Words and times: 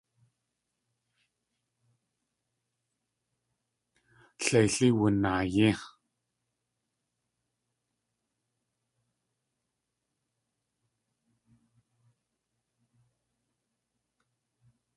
Leilí 4.43 4.87
wunaayí. 4.97 5.69